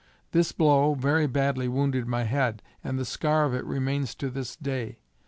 This 0.31 0.51
blow 0.51 0.95
very 0.95 1.27
badly 1.27 1.67
wounded 1.67 2.07
my 2.07 2.23
head, 2.23 2.63
and 2.83 2.97
the 2.97 3.05
scar 3.05 3.45
of 3.45 3.53
it 3.53 3.63
remains 3.65 4.15
to 4.15 4.31
this 4.31 4.55
day. 4.55 4.97